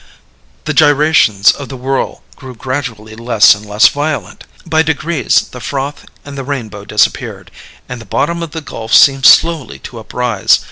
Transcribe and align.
The 0.65 0.73
gyrations 0.73 1.51
of 1.51 1.69
the 1.69 1.77
whirl 1.77 2.23
grew 2.35 2.55
gradually 2.55 3.15
less 3.15 3.53
and 3.53 3.63
less 3.63 3.87
violent. 3.87 4.45
By 4.65 4.81
degrees 4.81 5.47
the 5.51 5.59
froth 5.61 6.05
and 6.25 6.35
the 6.35 6.43
rainbow 6.43 6.85
disappeared, 6.85 7.51
and 7.87 8.01
the 8.01 8.05
bottom 8.09 8.41
of 8.41 8.49
the 8.49 8.61
gulf 8.61 8.95
seemed 8.95 9.27
slowly 9.27 9.77
to 9.77 9.99
uprise. 9.99 10.57